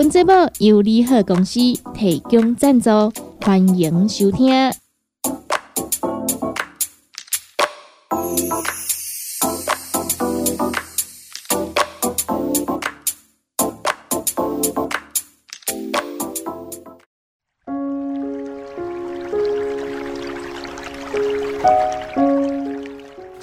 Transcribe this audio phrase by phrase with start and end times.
[0.00, 1.60] 本节目由利好公司
[1.92, 2.88] 提供赞助，
[3.42, 4.50] 欢迎收听。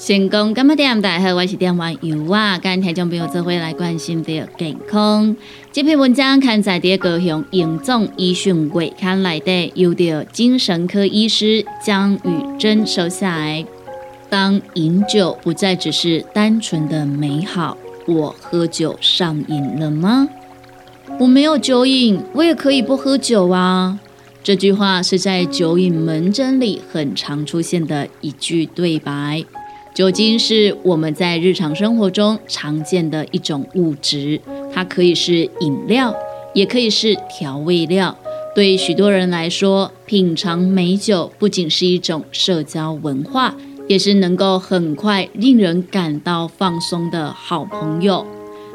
[0.08, 1.02] 成功干么点？
[1.02, 5.36] 大家好，我是电玩游啊，跟听众朋友做伙来关心的健康。
[5.74, 13.66] 这篇文章刊载在高雄荣总医讯会刊来的，由的精神科医师江宇珍收下来。
[14.30, 20.30] 当饮酒不再只是单纯的美好，我喝酒上瘾了吗？
[21.20, 24.00] 我没有酒瘾，我也可以不喝酒啊。
[24.42, 29.44] 这句话是在酒瘾门诊里很常出现的一句对白。
[29.98, 34.40] 酒精是我们在日常生活中常见的一种物质，
[34.72, 36.16] 它可以是饮料，
[36.54, 38.16] 也可以是调味料。
[38.54, 43.56] 对许多人来说，品尝美酒不仅是一种社交文化，
[43.88, 48.24] 也是能够很快令人感到放松的好朋友。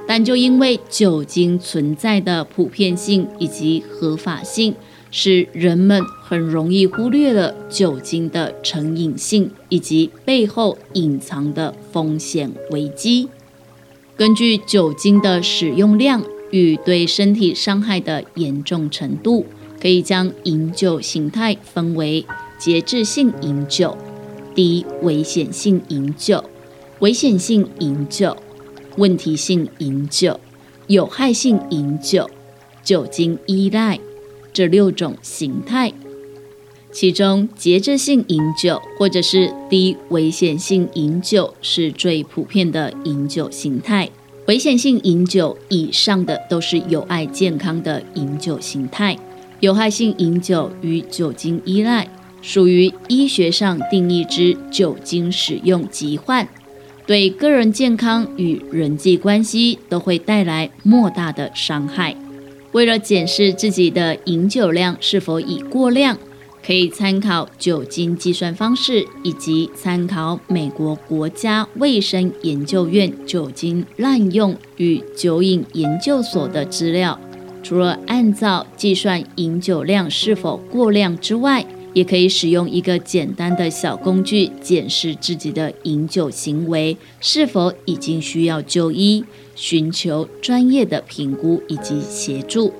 [0.08, 4.74] 但就因为酒精存在的普遍性以及合法性。
[5.14, 13.28] 使人们很容易忽略了酒精的成瘾性以及背后隐藏的风险危机。
[14.16, 19.44] 根据酒精的使用量与对身体伤害的严重程度，
[19.80, 22.24] 可以将饮酒形态分为
[22.58, 23.96] 节制性饮酒、
[24.54, 26.42] 低危险性饮酒、
[27.00, 28.34] 危险性饮酒、
[28.96, 30.40] 问题性饮酒、
[30.86, 32.30] 有害性饮酒、
[32.82, 34.00] 酒精依赖。
[34.52, 35.92] 这六种形态，
[36.90, 44.10] 其中节制性饮酒或者是低危险性饮酒是最普遍的饮酒形态。
[44.46, 49.16] 危险性饮酒以上的都是有害健康的饮酒形态。
[49.60, 52.08] 有害性饮酒与酒精依赖
[52.42, 56.46] 属于医学上定义之酒精使用疾患，
[57.06, 62.16] 对个人健康与人际关系都会带来莫大的伤害。
[62.72, 66.18] 为了检视自己的饮酒量是否已过量，
[66.64, 77.18] 可以参考酒精计算方式，以及参考美国国家卫生研究院酒精滥用与酒瘾研究所的资料。
[77.62, 89.24] 除了按照计算饮酒量是否过量之外，也可以使用一个简单的小工具，检视自己的饮酒行为是否已经需要就医。
[89.54, 92.72] 寻求专业的评估以及协助。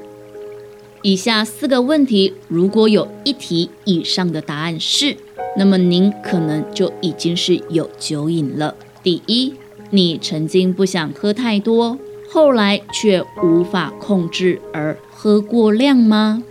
[1.03, 5.17] 以下四个问题，如果有一题以上的答案是，
[5.57, 8.75] 那么您可能就已经是有酒瘾了。
[9.03, 9.53] 第一，
[9.91, 11.99] 你曾经不想喝太多，
[12.31, 16.43] 后来却无法控制而喝过量吗？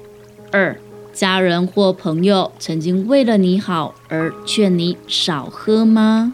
[0.51, 0.79] 二，
[1.21, 6.33] 家人或朋友曾经为了你好而劝你少喝吗？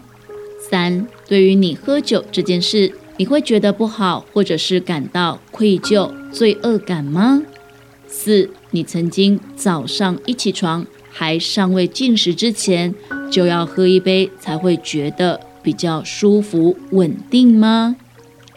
[0.70, 2.94] 三，对于你喝酒这件事。
[3.18, 7.42] 你会觉得不好，或者是感到愧疚、罪恶感吗？
[8.06, 12.94] 四，你曾经早上一起床还尚未进食之前，
[13.30, 17.96] 就要喝一杯才会觉得比较舒服、稳定吗？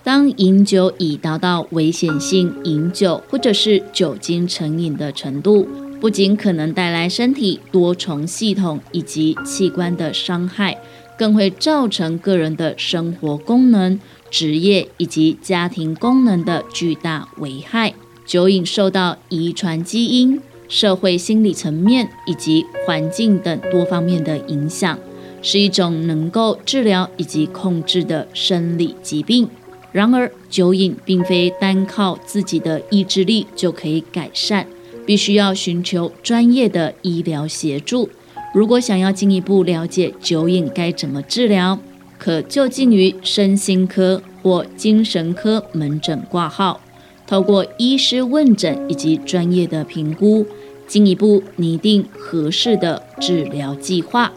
[0.02, 5.68] 当饮酒已达到危险性饮酒或者是酒精成瘾的程度，
[6.02, 10.78] 不仅可能带来身体多重系统以及器官的伤害，
[11.16, 14.00] 更会造成个人的生活功能。
[14.32, 17.94] 职业以及家庭功能的巨大危害。
[18.26, 24.98] 酒瘾受到遗传基因、社会心理层面以及环境等多方面的影响，
[25.42, 29.50] 是一种能够治疗以及控制的生理疾病。
[29.92, 34.66] 然而，酒瘾并非单靠自己的意志力就可以改善，
[35.06, 38.10] 必须要寻求专业的医疗协助。
[38.54, 41.80] 如果想要进一步了解酒瘾该怎么治疗，
[42.18, 46.82] 可就近于身心科或精神科门诊挂号，
[47.26, 50.46] 透过医师问诊以及专业的评估，
[50.86, 54.34] 进一步拟定合适的治疗计划。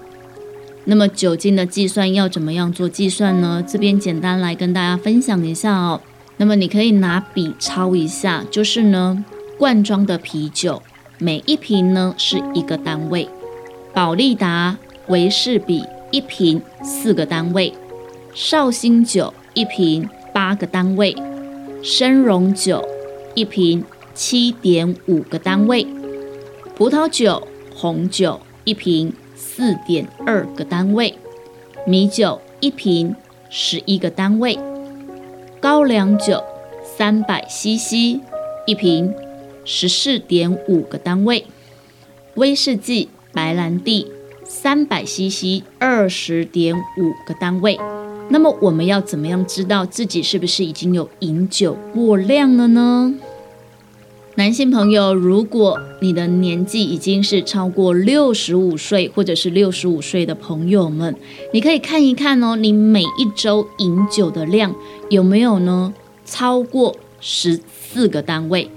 [0.84, 3.64] 那么酒精的计算要怎么样做计算呢？
[3.66, 6.00] 这边简单来跟大家分享一下哦。
[6.36, 9.24] 那么你可以拿笔抄一下，就是呢，
[9.58, 10.82] 罐装的啤酒
[11.18, 13.28] 每一瓶呢是一个单位。
[13.92, 17.72] 宝利达、维士比一瓶四个单位，
[18.34, 21.14] 绍兴酒一瓶八个单位，
[21.82, 22.84] 生荣酒
[23.34, 25.86] 一瓶七点五个单位，
[26.74, 31.16] 葡萄酒、红酒一瓶四点二个单位，
[31.86, 33.14] 米酒一瓶
[33.48, 34.58] 十一个单位，
[35.60, 36.42] 高粱酒
[36.82, 38.18] 三百 CC
[38.66, 39.14] 一瓶
[39.64, 41.46] 十四点五个单位，
[42.34, 43.08] 威士忌。
[43.36, 44.06] 白兰地
[44.44, 47.76] 三百 CC，二十点五个单位。
[48.28, 53.12] 那么我们要怎么样知道自己是不是已经有饮酒过量了呢？
[54.36, 61.16] 男性朋友，如果你的年纪已经是超过六十五岁，或者是六十五岁的朋友们，
[61.52, 64.72] 你可以看一看哦，你每一周饮酒的量
[65.10, 65.92] 有没有呢？
[66.24, 68.70] 超过十四个单位。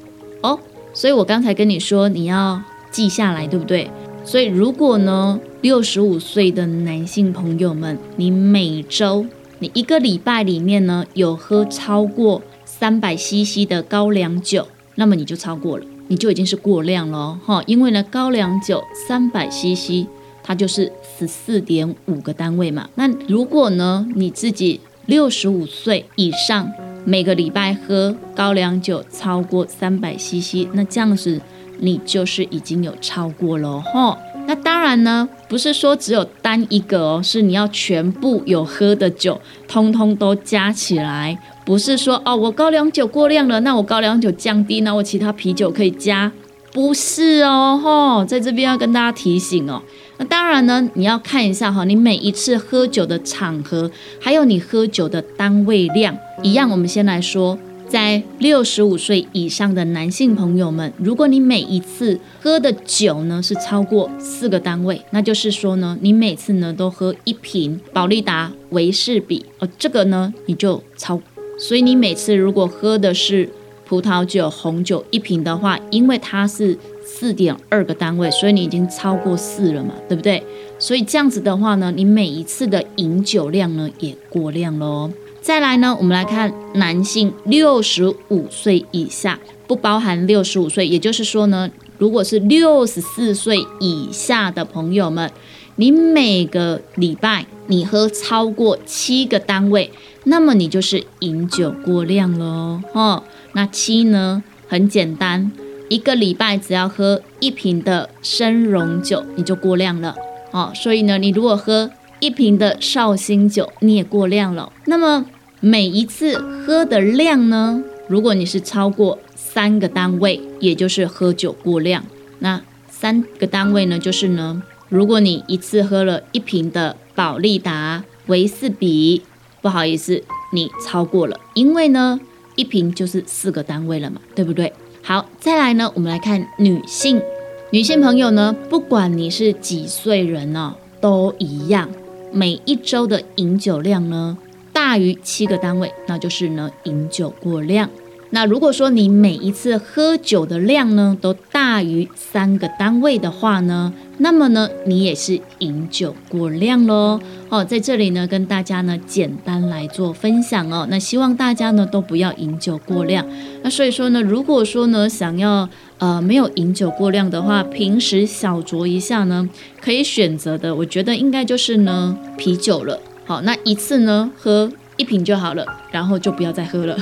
[0.97, 2.59] 所以我刚才跟你说，你要
[2.89, 3.87] 记下来，对不对？
[4.25, 9.23] 所以，如果呢，六十五岁的男性朋友们，你每周、
[9.59, 17.61] 你一个礼拜里面呢，有喝超过三百 CC 的高粱酒，那么你就超过了，你就已经是过量了哈。
[17.67, 20.07] 因为呢，高粱酒三百 CC，
[20.41, 22.89] 它就是十四点五个单位嘛。
[22.95, 26.71] 那如果呢，你自己六十五岁以上，
[27.09, 31.39] 每个礼拜喝高粱酒超过三百 CC，那这样子。
[31.79, 34.17] 你就是已经有超过了吼，
[34.47, 46.31] 那当然呢，不是说只有单一个哦，是你要全部有喝的酒，通通都加起来，不是说哦，我高粱酒过量了，那我高粱酒降低，那我其他啤酒可以加，
[46.73, 49.83] 不是哦吼，在这边要跟大家提醒哦，
[50.17, 57.57] 那当然呢，你要看一下哈，你每一次喝酒的场合，还有你喝酒的单位量，一样，我们先来说。
[57.87, 71.17] 在六十五岁以上的男性朋友们，如果你每一次喝的酒呢是超过四个单位，那就是说呢，你每次呢都喝一瓶宝利达、维士比，哦，这个呢你就超。
[71.57, 73.49] 所以你每次如果喝的是
[73.85, 76.77] 葡萄酒、红酒一瓶的话，因为它是
[77.09, 80.43] 四点二个单位，所以你已经超过四了嘛，对不对？
[80.77, 85.09] 所以这样子的话呢，你每一次的饮酒量呢也过量喽。
[85.41, 95.31] 再来呢，我们来看男性六十五岁以下，不包含六十五岁，也就是说呢，如果是六十四岁以下的朋友们，
[95.77, 99.89] 你每个礼拜你喝超过七个单位，
[100.25, 103.23] 那么你就是饮酒过量了哦。
[103.53, 105.51] 那七呢，很简单，
[105.89, 110.15] 一个礼拜只要喝一瓶的生荣酒，你就过量了
[110.51, 110.71] 哦。
[110.75, 111.89] 所以呢，你如果喝
[112.19, 114.71] 一瓶的绍兴酒，你也过量了。
[114.85, 115.25] 那么
[115.59, 117.83] 每一次喝的量呢？
[118.07, 122.03] 如果你是超过三个单位，也就是喝酒过量。
[122.39, 129.21] 那三个单位呢，就是呢，如果你一次喝了一瓶的宝利达、维士比，
[129.61, 132.19] 不好意思，你超过了，因为呢，
[132.55, 134.71] 一瓶就是四个单位了嘛，对不对？
[135.07, 137.21] 好，再来呢，我们来看女性，
[137.69, 141.87] 女性朋友呢，不管你是几岁人呢，都一样，
[142.33, 144.37] 每一周的饮酒量呢。
[144.73, 147.89] 大于七个单位，那就是呢饮酒过量。
[148.31, 157.19] 那如果说你每一次喝酒的量呢都大于三个单位的话呢，那么呢你也是饮酒过量喽。
[157.49, 160.85] 哦，在这里呢跟大家呢简单来做分享哦。
[160.89, 163.25] 那希望大家呢都不要饮酒过量。
[163.61, 165.69] 那所以说呢，如果说呢想要
[165.99, 169.47] 呃没有饮酒过量的话，平时小酌一下呢，
[169.79, 172.99] 可以选择的，我觉得应该就是呢啤酒了。
[173.25, 176.97] 好，那一次呢，喝一瓶就好了，然后就不要再喝了。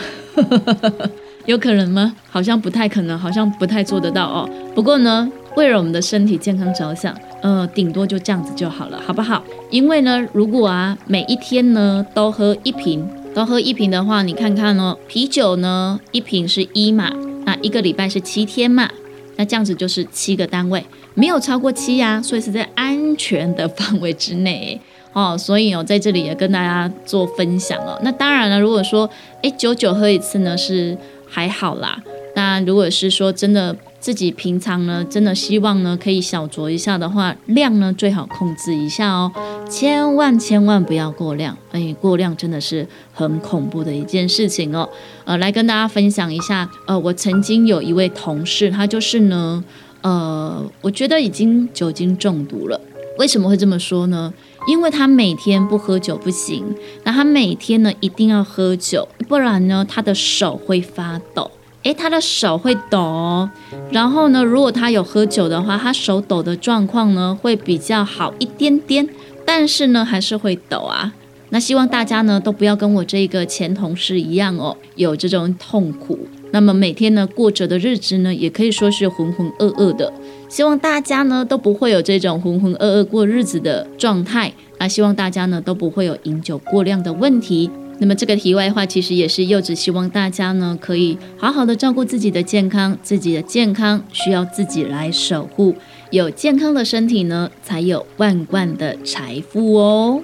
[1.46, 2.16] 有可能吗？
[2.30, 4.50] 好像不太可能，好像不太做得到哦。
[4.74, 9.44] 不过呢，为了我们的身体健康着想，呃，顶多就这样子就好了，好不好？
[9.70, 17.10] 因为呢，如果啊，每一天呢都喝一瓶，都喝一瓶的话，你看看哦，啤酒呢一瓶是一嘛，
[17.46, 18.90] 那一个礼拜是七天嘛，
[19.38, 24.80] 那这样子就是七个单位，没有超过七呀，所以是在安全的范围之内。
[25.16, 27.98] 哦，所以哦，在这里也跟大家做分享哦。
[28.04, 29.10] 那当然了，如果说
[29.42, 31.98] 哎，久久喝一次呢，是还好啦。
[32.36, 33.74] 那如果是说真的
[34.06, 39.32] 自己平常呢，真的希望呢可以小酌一下的话，量呢最好控制一下哦，
[39.68, 41.58] 千万千万不要过量。
[41.72, 44.88] 哎，过量真的是很恐怖的一件事情哦。
[45.24, 49.64] 呃，来跟大家分享一下，呃，我曾经有一位同事，他就是呢，
[50.02, 52.80] 呃，我觉得已经酒精中毒了。
[53.18, 54.32] 为什么会这么说呢？
[54.68, 56.64] 因为他每天不喝酒不行，
[57.04, 61.50] 那他每天呢一定要喝酒，不然呢他的手会发抖。
[61.86, 63.48] 诶，他的手会抖。
[63.92, 69.08] 然后呢，如果他有喝酒的话，他手抖的状况呢会比较好一点点，
[69.46, 71.14] 但是呢还是会抖啊。
[71.50, 76.18] 那希望大家呢都不要跟我这个前同事一样哦，有这种痛苦。
[76.52, 80.12] 那么每天呢过着的日子呢，也可以说是浑浑噩噩的。
[80.50, 84.52] 希望大家呢都不会有这种浑浑噩噩过日子的状态。
[84.80, 87.70] 那希望大家呢都不会有饮酒过量的问题。
[87.98, 95.76] 那么这个题外话，其实也是柚子希望大家呢可以好好的照顾自己的健康，自己的健康需要自己来守护。
[96.12, 100.22] 有健康的身体呢，才有万贯的财富哦。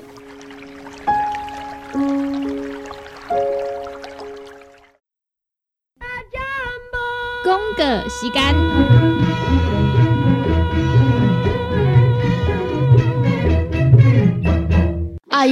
[7.44, 9.71] 公个时间。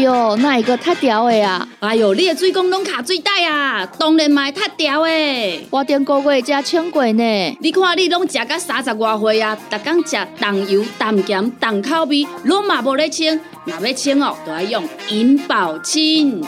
[0.02, 1.68] 哟，那一个太屌的啊！
[1.80, 5.68] 哎哟，你的水工拢卡水袋啊，当然嘛太屌的。
[5.70, 7.58] 我顶个月才称过呢。
[7.62, 13.40] 你看你拢食到三十外岁啊，逐天食重油、重咸、重口味，拢嘛无咧清。
[13.66, 16.44] 若要清哦，就要用银保清。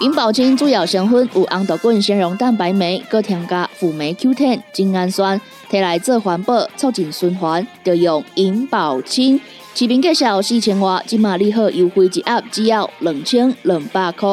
[0.00, 5.40] 银保清主要成分有红豆根、纤溶蛋白酶，搁添加辅酶 Q10、精氨酸，
[5.70, 9.40] 摕来做环保、促进循环，就用银保清。
[9.76, 14.28] 市面价小四千外，今马利好优惠一盒只要两千两百块。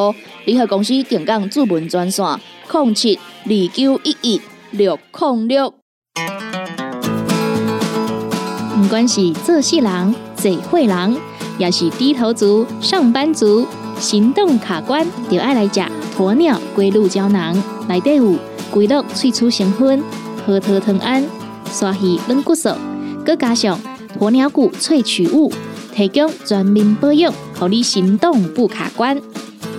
[0.46, 2.24] 利好公司定岗主文专线：
[2.72, 5.74] 零七二九一一六零六。
[8.76, 11.18] 不管是做事人、做会人，
[11.58, 13.66] 也是低头族、上班族。
[14.00, 15.82] 行动卡关，就爱来食
[16.16, 17.56] 鸵鸟龟鹿胶囊，
[17.88, 18.36] 内底有
[18.70, 20.04] 龟鹿萃取成分，
[20.46, 21.26] 核桃藤胺，
[21.72, 22.70] 刷鱼软骨素，
[23.26, 23.80] 搁加上
[24.22, 25.52] 鸵鸟骨萃取物，
[25.96, 29.20] 提供全面保养，让你行动不卡关。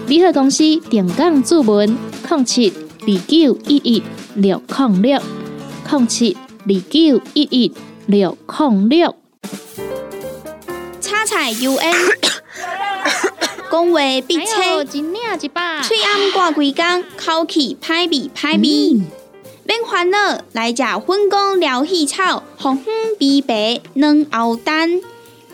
[0.08, 1.96] 联合公司定岗注文：
[2.28, 2.72] 零七
[3.02, 4.02] 二九一一
[4.34, 5.22] 六零六
[5.88, 7.72] 零七二九一一
[8.06, 9.14] 六零六。
[11.00, 11.94] 叉彩 UN。
[13.70, 19.21] 讲话必清，嘴暗挂几工，口气歹味歹味。
[19.72, 25.00] 免烦恼，来食粉工疗气草，红粉枇杷软藕丹，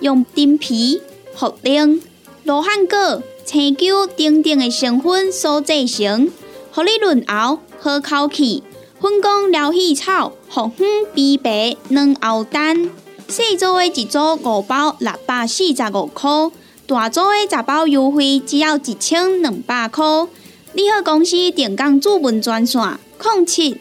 [0.00, 1.00] 用丁皮、
[1.38, 2.00] 茯苓、
[2.42, 6.32] 罗汉果、青椒等等的成分所制成，
[6.72, 8.64] 合你润喉好口气。
[9.00, 10.84] 粉工疗气草，红粉
[11.14, 12.90] 枇杷软藕丹，
[13.28, 16.28] 细组的一组五包，六百四十五块。
[16.88, 20.04] 大组的十包优惠只要一千两百块。
[20.72, 22.82] 你好，公司电工主文专线：
[23.22, 23.80] 零七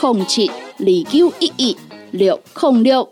[0.00, 1.76] 零七二九一一
[2.12, 3.08] 六零六。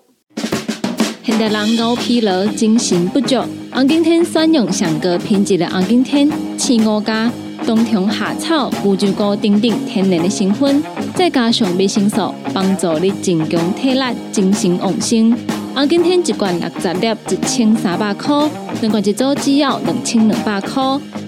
[1.22, 3.36] 现代人熬疲劳、精神不足，
[3.70, 7.30] 红景天选用上个品质的红景天，青五加
[7.66, 10.82] 冬虫夏草、乌鸡菇等等天然的成分，
[11.14, 15.59] 再加上维生素，帮助你增强体力、精神旺盛。
[15.88, 18.48] 今天一罐六十粒，一千三百块；
[18.80, 20.82] 两罐一组，只要两千两百块。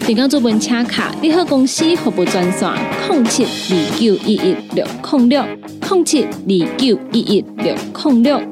[0.07, 2.71] 订购做本车卡，你好公司服务专线：
[3.09, 5.43] 零七二九一一六零六
[5.89, 8.52] 零七二九一一六零六。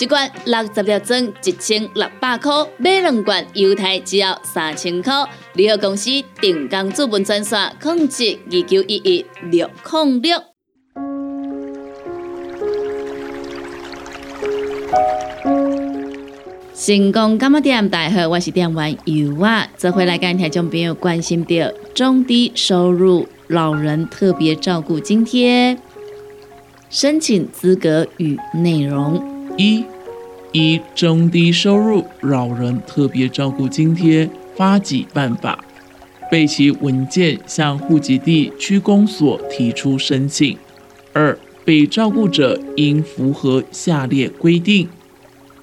[0.00, 5.12] 一罐六十粒装，一千六百块；买两罐，犹太只要三千块。
[5.54, 6.08] 旅游公司
[6.40, 10.38] 定岗资本专线：控制二九一一六零六。
[16.76, 19.66] 成功干么店大好，我是店员尤啊。
[19.76, 25.76] 这回来跟听众朋友关心的中低收入老人特别照顾津贴
[26.88, 29.37] 申请资格与内容。
[29.58, 29.84] 一、
[30.52, 35.64] 一中低收入老人特别照顾津贴发给办法，
[36.30, 40.56] 备齐文件向户籍地区公所提出申请。
[41.12, 44.88] 二、被照顾者应符合下列规定：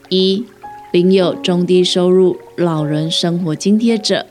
[0.10, 0.44] 一、
[0.92, 4.26] 领有中低收入老人生活津贴者；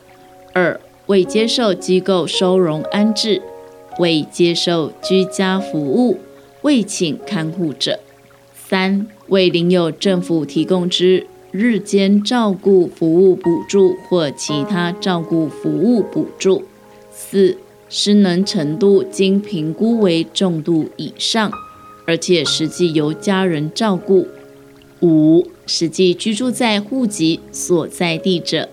[0.53, 3.41] 二、未接受机构收容安置、
[3.99, 6.21] 未接受居家服务、
[6.61, 7.95] 未请看护者；
[8.69, 16.63] 三、为领有政府提供之日间照顾服务补助或其他照顾服务补助；
[17.11, 21.53] 四、失能程度经评估为重度以上。
[22.07, 24.29] 而且实际由家人照顾。
[25.01, 28.69] 五、实际居住在户籍所在地者。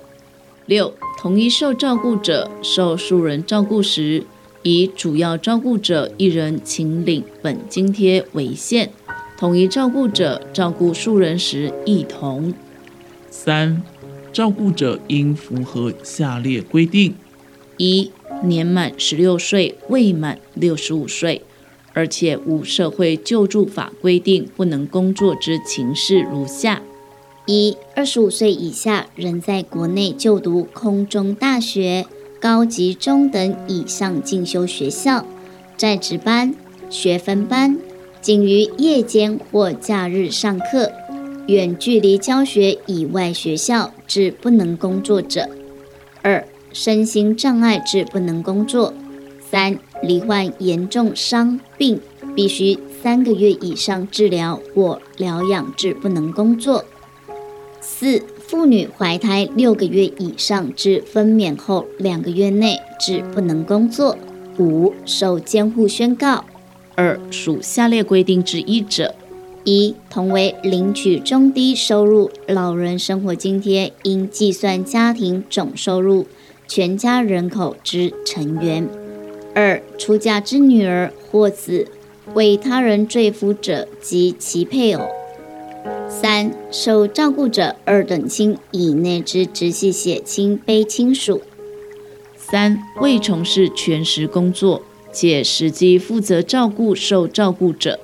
[0.66, 4.26] 六、同一受照顾者受数人照顾时，
[4.64, 8.92] 以主要照顾者一人请领本津贴为限。
[9.42, 12.54] 同一照顾者照顾数人时，一同。
[13.32, 13.82] 三、
[14.32, 17.16] 照顾者应符合下列规定：
[17.78, 18.12] 一、
[18.44, 21.42] 年满十六岁，未满六十五岁。
[21.94, 26.84] 而且无社会救助法规定不能工作之情事如下：
[27.48, 32.06] 一、二十五岁以下仍在国内就读空中大学、
[32.40, 35.26] 高级中等以上进修学校、
[35.76, 36.54] 在职班、
[36.92, 37.80] 学分班，
[38.22, 40.92] 仅于夜间或假日上课；
[41.48, 45.50] 远距离教学以外学校至不能工作者；
[46.22, 48.94] 二、身心障碍至不能工作。
[49.50, 52.00] 三、罹患严重伤病，
[52.36, 56.86] 必须三个月以上治疗或疗养至不能工作。
[57.82, 64.16] 四、妇女怀胎六个月以上至分娩后两个月内至不能工作。
[64.60, 66.46] 五、受监护宣告。
[66.96, 69.16] 二、属下列规定之一者：
[69.64, 76.28] 一、同为领取中低收入老人生活津贴，应计算家庭总收入
[76.68, 78.88] 全家人口之成员。
[79.54, 81.88] 二、出嫁之女儿或子
[82.34, 85.06] 为他人赘夫者及其配偶；
[86.10, 91.40] 三、受照顾者二等亲以内之直系血亲卑亲属；
[92.38, 94.82] 三、未从事全时工作。
[95.12, 98.00] 且实际负责照顾受照顾者；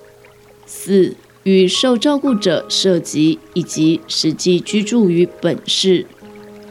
[0.66, 6.06] 四、与受照顾者涉及以及实际居住于本市；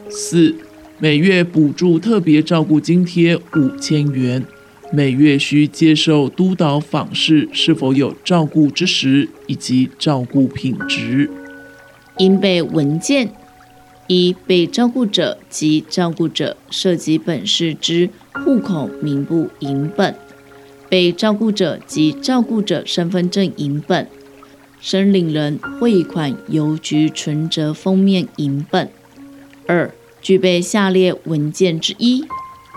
[0.09, 0.55] 四、
[0.99, 4.45] 每月补助特别照顾津贴五千元。
[4.89, 11.29] 每月需接受督导访视，是否有照顾之时以及照顾品质。
[12.19, 13.29] 应备文件：
[14.07, 20.15] 一、被照顾者及照顾者涉及本市之户口名簿影本、
[20.89, 24.07] 被照顾者及照顾者身份证影本、
[24.79, 28.89] 申领人汇款邮局存折封面影本。
[29.65, 32.25] 二、具备下列文件之一。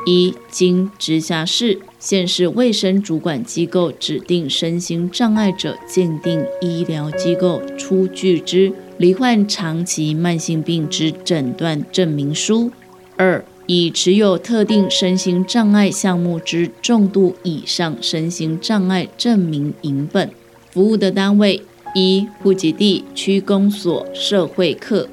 [0.07, 12.70] 一经直辖市、县市卫生主管机构指定身心障碍者鉴定医疗机构出具之罹患长期慢性病之诊断证明书；
[13.18, 20.29] 二以持有特定身心障碍项目之重度以上身心障碍证明影本。
[20.73, 21.63] 服务的单位：
[21.95, 25.07] 一户籍地区公所社会科；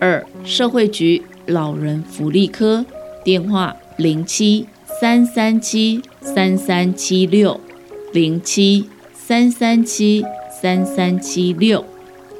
[0.00, 2.84] 二社会局老人福利科。
[3.24, 3.76] 电话。
[3.96, 4.64] 零七
[5.00, 7.60] 三三七三三七六，
[8.12, 11.84] 零七三三七三三七六，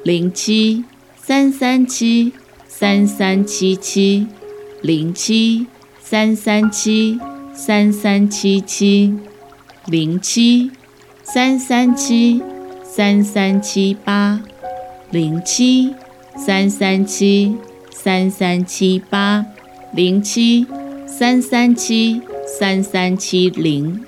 [0.04, 0.84] 零七
[1.16, 2.32] 三三七
[2.68, 4.28] 三三七七，
[4.82, 5.66] 零七
[6.00, 7.18] 三三七
[7.54, 9.14] 三三七七，
[9.86, 10.70] 零七
[11.22, 12.42] 三三七
[12.82, 14.40] 三三七八，
[15.10, 15.94] 零七
[16.36, 17.56] 三三七
[17.90, 19.44] 三三七八，
[19.92, 20.66] 零七。
[21.10, 24.04] 三三七三三七零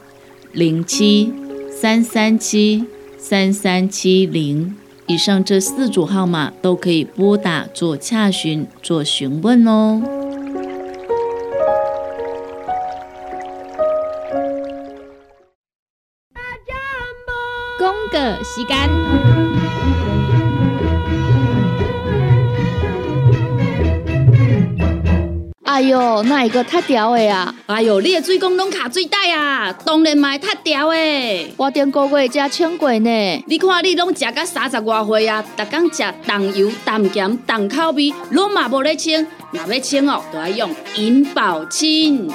[0.52, 1.32] 零七
[1.68, 2.84] 三三七
[3.18, 4.76] 三三七零，
[5.08, 10.19] 以上这四组号码都可以拨打做洽询、做询问哦。
[18.52, 18.76] 时间。
[25.62, 27.54] 哎呦，那一个太屌的呀！
[27.66, 31.54] 哎呦，你的水工拢卡最大啊，当然嘛太屌的。
[31.56, 33.44] 我顶个月才称过呢。
[33.46, 39.24] 你看你拢食到三十外岁啊，逐工食重油、重咸、重口味，拢嘛无咧称。
[39.52, 42.28] 若要称哦，就要用银保清。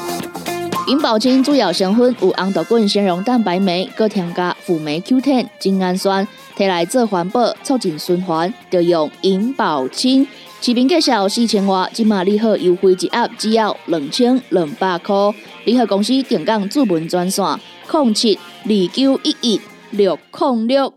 [0.88, 10.28] 银保清主要成分有红豆棍、纤溶蛋白酶，搁添加辅酶 Q10、精氨酸，摕来做环保、促进循环，就用银保清。
[10.62, 15.16] 视频介绍四千瓦，今马利好优惠一盒只要两千两百块。
[15.64, 17.44] 联合公司定岗主文专线：
[17.92, 20.94] 零七二九一一六零六。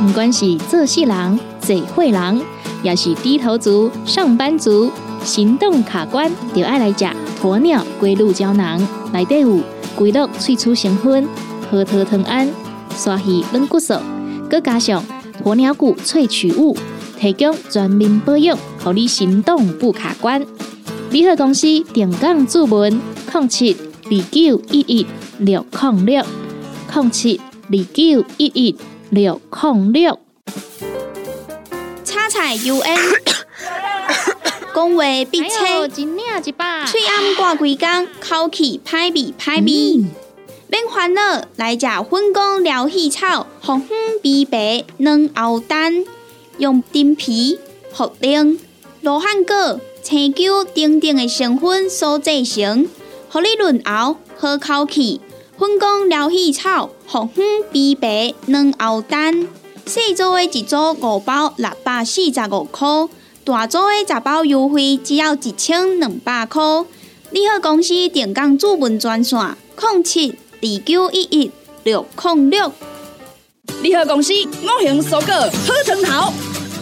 [0.00, 2.42] 不管是做事人、做会人，
[2.82, 4.90] 也是低头族、上班族、
[5.24, 7.04] 行动卡关，就爱来食
[7.42, 8.80] 鸵鸟龟鹿胶囊。
[9.12, 9.60] 内底有
[9.94, 11.28] 龟鹿萃取成分，
[11.70, 12.48] 核桃藤胺、
[12.96, 13.94] 刷鱼软骨素，
[14.48, 15.04] 佮加上
[15.44, 16.76] 鸵鸟骨萃取物，
[17.18, 20.44] 提供全面保养，让你行动不卡关。
[21.10, 23.00] 联合公司定岗注文：
[23.32, 25.06] 零七二九一一
[25.38, 26.24] 六零六
[26.94, 28.76] 零七二九一一
[29.10, 30.18] 六零六。
[32.04, 33.29] 叉彩 UN，
[34.80, 40.06] 讲话必切，嘴暗挂规工，口气歹味歹味。
[40.68, 46.06] 免烦恼，来食粉工疗气草，红粉枇杷软藕丹，
[46.56, 47.58] 用丁皮、
[47.94, 48.56] 茯苓、
[49.02, 49.78] 罗汉果。
[50.02, 52.88] 青椒等等的成分所制成，
[53.28, 55.20] 合你润喉好口气。
[55.58, 59.46] 粉工疗气草、红粉枇杷软藕丹，
[59.84, 62.88] 四组的一组五包六百四十五块，
[63.42, 66.62] 大组的十包优惠只要一千两百块。
[67.30, 69.38] 你好，公司电工主文专线：
[69.80, 71.50] 零七二九一一
[71.84, 72.72] 六零六。
[73.82, 76.32] 你好，公司五行蔬果好成头，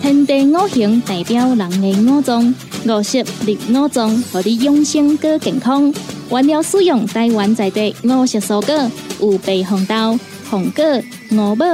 [0.02, 2.54] 天地五行代表人的五脏。
[2.86, 5.92] 五色绿五脏，让你养生更健康。
[6.30, 8.90] 原料使用台湾在地五色蔬果，
[9.20, 10.18] 有白红豆、
[10.50, 10.84] 红果、
[11.30, 11.64] 五宝、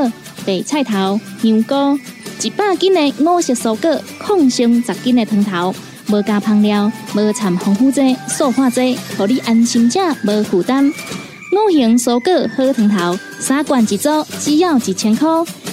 [0.44, 1.74] 白菜头、香菇，
[2.44, 5.74] 一百斤的五色蔬果，抗性十斤的汤头，
[6.08, 10.86] 无加香料，无掺防腐剂、塑化剂，让你安心吃，无负担。
[10.86, 15.26] 五行蔬果好汤头，三罐一组，只要一千块。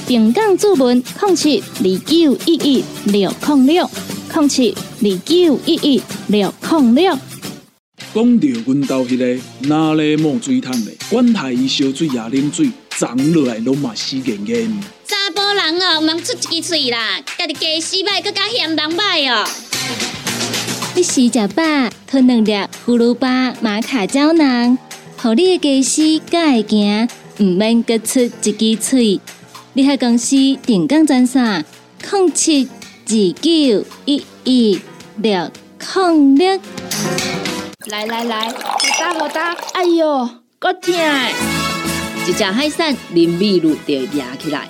[0.07, 3.89] 平港注文：零七二九一一六零六。
[4.33, 7.17] 零七二九一一六零六。
[8.13, 14.79] 讲到阮兜迄个哪里冒水桶的，管他伊烧水也啉水，长落来拢嘛死严严。
[15.53, 19.47] 人哦，毋通出一支嘴啦，家己家洗歹，搁加嫌人歹哦。
[20.95, 21.63] 你洗食饱，
[22.07, 24.77] 吞两粒葫芦巴、马卡胶囊，
[25.17, 27.09] 互你的家洗才会行，
[27.39, 29.19] 毋免各出一支嘴。
[29.73, 30.35] 你喺公司
[30.65, 31.63] 定岗赚啥？
[32.11, 32.67] 零七。
[33.03, 34.79] 二九一一
[35.17, 35.51] 六
[35.95, 36.59] 零六，
[37.87, 40.93] 来来来，好打好打，哎呦，够痛！
[42.25, 44.69] 一只海扇淋米露就压起来，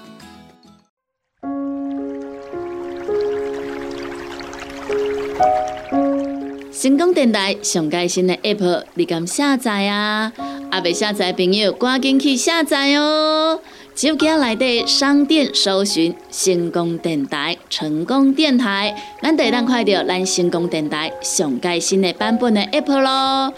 [6.81, 10.33] 成功电台上盖新的 App，你敢下载啊？
[10.71, 13.59] 阿未下载朋友，赶紧去下载哦！
[13.95, 23.53] 手机内底商店搜寻“成功电台”，成功电台，咱得当快到咱成功电台上盖新的版本的 App 咯。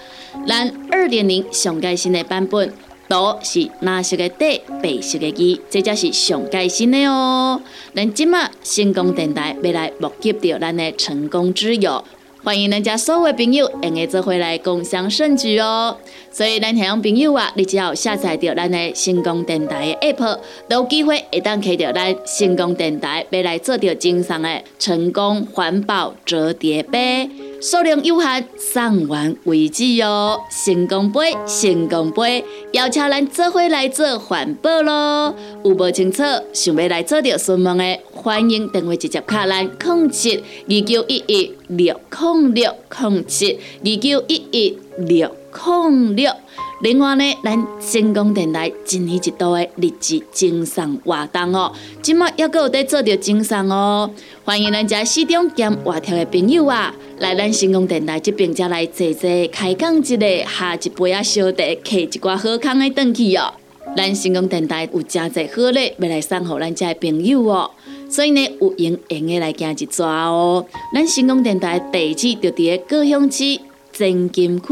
[0.45, 2.73] 咱二点零上盖新的版本，
[3.07, 7.61] 都是蓝色的底，白色的字，这才是上盖新的哦。
[7.95, 12.03] 咱今麦成功电台要来募集到咱的成功之友。
[12.43, 15.95] 欢迎咱家所有朋友用个做回来共享盛举哦！
[16.29, 27.29] 所以咱听众朋友啊，你只要下载着咱的成功电台的 app，都有机会会当开到咱成功电台，未来做着精上的成功环保折叠杯。
[27.63, 30.37] 数量有限，送完为止哦！
[30.49, 35.33] 成功杯，成功杯，邀请咱做伙来做环保咯！
[35.63, 36.21] 有无清楚
[36.51, 46.33] 想要来做着询问的，欢迎电话直接卡咱零七二九一一六零六零七二九一一六零六。
[46.81, 54.09] 另外呢，咱成功电台一年一度的日子精神活动哦，今麦还阁有在做着精神哦，
[54.43, 63.53] 欢迎咱家市中兼外头的朋友啊，来咱成功电台这边才来坐坐，开讲一个，下一杯啊小茶，摕一寡好康的转去哦。
[63.95, 67.71] 咱成功电台有真侪好礼要来送互咱家的朋友哦，
[68.09, 70.65] 所以呢，有闲闲的来行一抓哦。
[70.93, 73.61] 咱成功电台地址就伫个高雄市
[73.93, 74.67] 真金区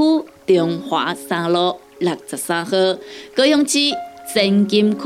[0.48, 1.76] 中华三路。
[2.02, 2.72] 六十三号，
[3.36, 3.80] 高雄市
[4.34, 5.06] 新金区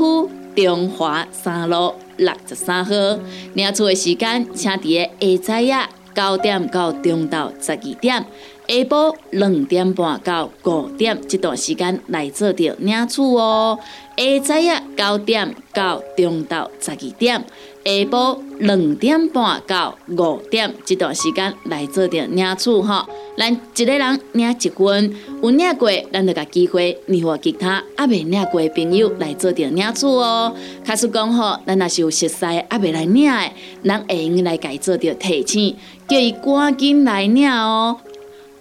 [0.56, 2.92] 中华三路六十三号。
[3.54, 8.24] 领取的时间，请伫下早啊九点到中昼十二点，
[8.66, 13.78] 下晡两点半到五点这段时间来做着领取哦。
[14.16, 17.44] 下早啊九点到中昼十二点，
[17.86, 23.08] 下晡两点半到五点这段时间来做着领取哈。
[23.38, 30.52] 咱一个人领一分，有领过，咱就甲机会，你和其他还未领过的朋友来做着领取哦。
[30.84, 33.52] 卡实讲吼，咱若是有熟悉还未来领的，
[33.84, 35.76] 咱会用来改做着提醒，
[36.08, 37.98] 叫伊赶紧来领哦。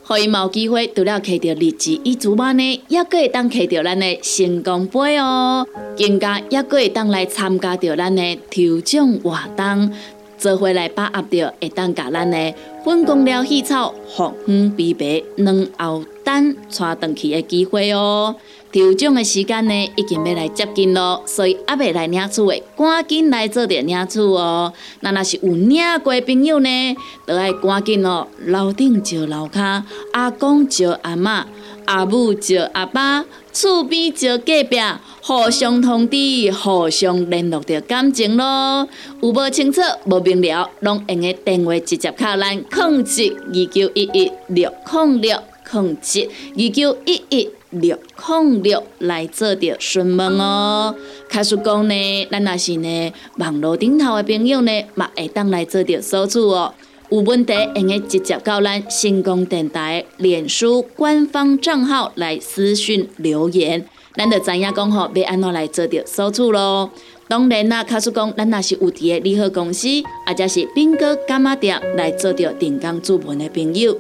[0.08, 5.66] 互伊有机会除了摕到日子伊主办呢，也可会当摕到咱的成功杯哦，
[5.98, 9.92] 更加也可会当来参加到咱的抽奖活动。
[10.38, 18.36] 做回来把握到，会当甲咱的粉公了喜草、红黄碧白两后蛋带回去的机会哦。
[18.76, 24.74] 抽奖的时间呢，已经要来接近咯，所以还未来领取的，赶紧来做点领取哦。
[25.00, 31.46] 那若是有领过的朋友呢，都爱赶紧哦，楼顶招楼骹，阿公招阿嬷，
[31.86, 34.78] 阿母招阿爸，厝边招隔壁。
[35.22, 38.88] 互相通知，互相联络着感情咯。
[39.22, 45.36] 有无清楚、无明了，拢用个电话直接敲咱控制二九一一六控六
[45.76, 50.96] 控制二九一一六控六来做着询问哦。
[51.28, 56.74] 卡实讲呢，咱若是呢网络顶头的朋友呢，嘛会当来做着搜索哦。
[57.10, 63.86] 有问题用直接到咱新光电台脸书官方账号来私讯留言。
[64.16, 66.90] 咱就知影讲吼，要安怎来做着收取咯。
[67.28, 69.88] 当然啦，卡叔讲，咱若是有伫诶利好公司，
[70.26, 73.98] 或者是宾果干妈店来做着定岗主文的朋友，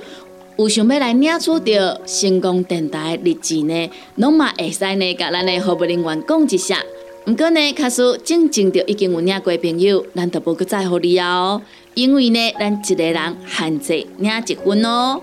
[0.57, 6.81] 有想要来领取到成功电台的日志呢，拢嘛会使呢，甲咱的服务人员讲一下。
[7.25, 11.61] 毋过呢，卡叔正正着已经有领过的朋友，咱就无去在乎你哦，
[11.93, 15.19] 因为呢，咱一个人限制领一份哦。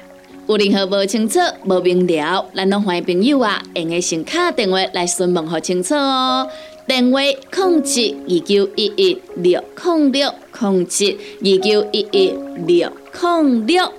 [0.49, 6.47] 有任何无清楚、无明了，咱拢欢迎朋友啊，用个先卡电话来询问好清楚哦。
[6.87, 12.35] 电话：控七二九一一六控六控七二九一一
[12.67, 13.91] 六控六。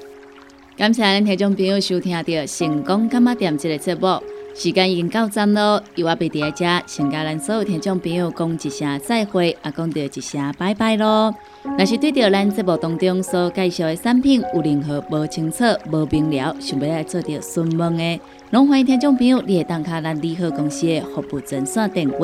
[0.75, 4.07] 感谢咱听众朋友收听到成功干妈店这个节目。
[4.55, 11.33] 时间已经到站咯，由我贝伫遮，先甲咱所有听众朋友讲一声再会，也讲着一声拜拜咯。
[11.77, 22.17] 若是对着咱节目当中所介绍的产品有任何无清楚、无明了，想要来做着询问的，拢欢迎听众朋友你会打卡咱利好公司的服务专线电话，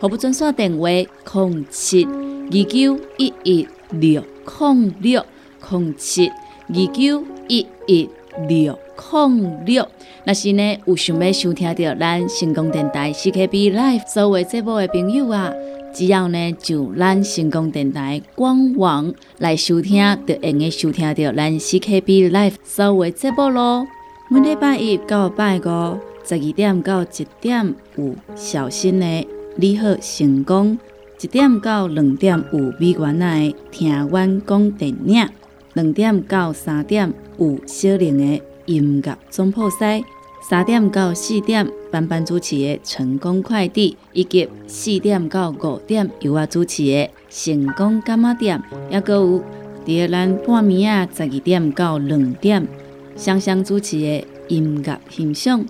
[0.00, 4.22] 服务专线电话：零七二九一一六
[4.58, 5.24] 零六
[5.70, 8.08] 零七二九一一
[8.48, 8.78] 六
[9.12, 9.88] 零六。
[10.24, 15.52] 若是呢，有想要收听到咱成功电台 CKB Life 所有节目的朋友啊，
[15.94, 23.86] 只要呢就咱成功电台官网来收听，就用个收听到咱 CKB Life 所有节目咯。
[24.28, 30.76] 每礼拜一到拜五十二点到一点有小新的你好成功，
[31.20, 35.28] 一点到两点有美元的听阮讲电影，
[35.76, 40.02] 两点到三点有小玲的音乐总铺塞。
[40.48, 49.42] 三点到四点，班班主持的成功快递，以及四点到五点由我主持的成功干妈店，也阁有
[49.84, 52.66] 第二咱半暝啊十二点到两点，
[53.14, 55.66] 双双主持的音乐欣赏，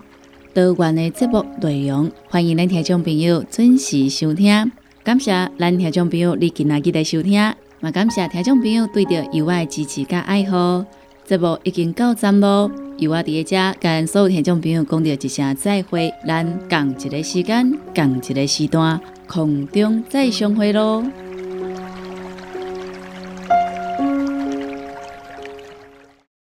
[0.53, 4.71] 多元的节目内容，欢迎咱听众朋友准时收听。
[5.03, 10.83] 感谢咱听众朋友你今仔日的收听，也感谢听众朋友对着油画的支持甲爱好。
[11.25, 12.71] 节目已经到站咯。
[12.97, 21.03] 油爱伫遮跟所有听众朋友讲着一声再会，咱共一个时间，共一个时段，空中再相会咯。